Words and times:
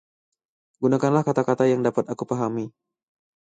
Gunakanlah 0.81 1.21
kata-kata 1.27 1.63
yang 1.71 1.81
dapat 1.87 2.05
aku 2.11 2.23
pahami. 2.31 2.65